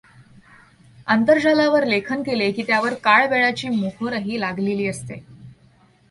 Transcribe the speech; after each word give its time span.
आंतरजालावर 1.07 1.85
लेखन 1.85 2.23
केले 2.23 2.51
की 2.51 2.63
त्यावर 2.63 2.93
काळ 2.93 3.27
वेळाची 3.27 3.69
मोहोरही 3.69 4.39
लागलेली 4.39 4.87
असते. 4.87 5.23